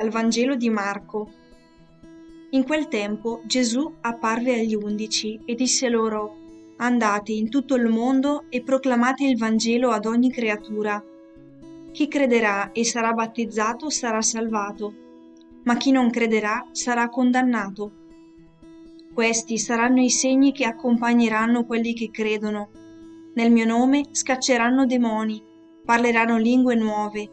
[0.00, 1.30] dal Vangelo di Marco.
[2.52, 6.38] In quel tempo Gesù apparve agli undici e disse loro,
[6.78, 11.04] Andate in tutto il mondo e proclamate il Vangelo ad ogni creatura.
[11.92, 14.94] Chi crederà e sarà battezzato sarà salvato,
[15.64, 17.92] ma chi non crederà sarà condannato.
[19.12, 22.70] Questi saranno i segni che accompagneranno quelli che credono.
[23.34, 25.42] Nel mio nome scacceranno demoni,
[25.84, 27.30] parleranno lingue nuove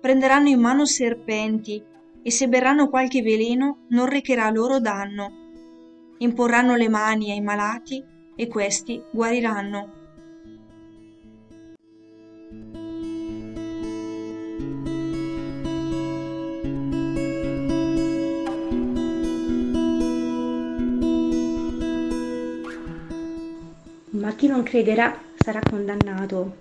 [0.00, 1.82] prenderanno in mano serpenti
[2.28, 5.46] e se berranno qualche veleno non recherà loro danno.
[6.18, 8.04] Imporranno le mani ai malati
[8.36, 9.92] e questi guariranno.
[24.10, 26.56] Ma chi non crederà sarà condannato.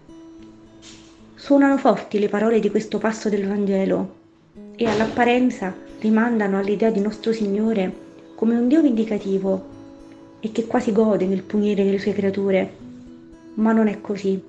[1.36, 4.27] Suonano forti le parole di questo passo del Vangelo
[4.75, 8.05] e all'apparenza rimandano all'idea di nostro Signore
[8.36, 9.75] come un Dio vendicativo
[10.39, 12.72] e che quasi gode nel punire le sue creature.
[13.55, 14.39] Ma non è così.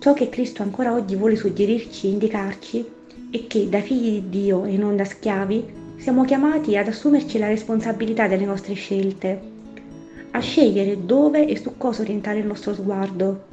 [0.00, 2.84] Ciò che Cristo ancora oggi vuole suggerirci e indicarci
[3.30, 5.64] è che da figli di Dio e non da schiavi
[5.98, 9.40] siamo chiamati ad assumerci la responsabilità delle nostre scelte,
[10.30, 13.44] a scegliere dove e su cosa orientare il nostro sguardo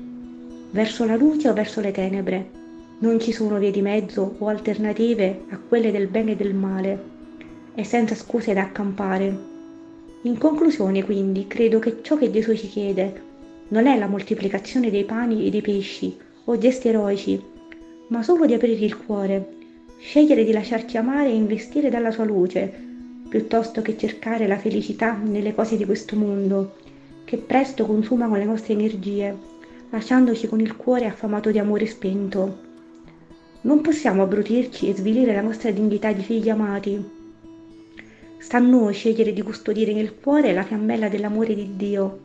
[0.72, 2.57] verso la luce o verso le tenebre.
[3.00, 7.00] Non ci sono vie di mezzo o alternative a quelle del bene e del male,
[7.76, 9.38] e senza scuse da accampare.
[10.24, 13.22] In conclusione, quindi, credo che ciò che Gesù ci chiede
[13.68, 17.40] non è la moltiplicazione dei pani e dei pesci o gesti eroici,
[18.08, 19.48] ma solo di aprire il cuore,
[20.00, 22.74] scegliere di lasciarci amare e investire dalla sua luce,
[23.30, 26.78] piuttosto che cercare la felicità nelle cose di questo mondo,
[27.26, 29.38] che presto consumano le nostre energie
[29.92, 32.67] lasciandoci con il cuore affamato di amore spento.
[33.62, 37.04] Non possiamo abbrutirci e svilire la nostra dignità di figli amati.
[38.38, 42.20] Sta a noi scegliere di custodire nel cuore la fiammella dell'amore di Dio,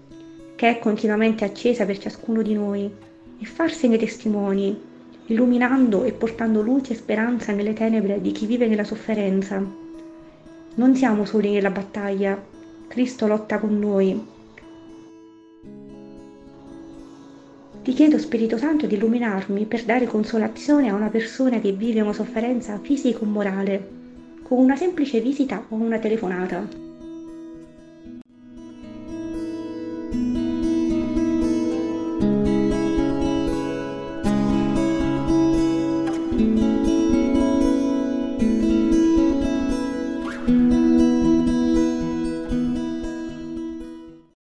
[0.57, 2.91] che è continuamente accesa per ciascuno di noi,
[3.41, 4.79] e farsene testimoni,
[5.27, 9.65] illuminando e portando luce e speranza nelle tenebre di chi vive nella sofferenza.
[10.75, 12.41] Non siamo soli nella battaglia,
[12.89, 14.41] Cristo lotta con noi
[17.83, 22.13] Ti chiedo, Spirito Santo, di illuminarmi per dare consolazione a una persona che vive una
[22.13, 23.89] sofferenza fisica o morale,
[24.45, 26.91] con una semplice visita o una telefonata.
[40.45, 40.82] thank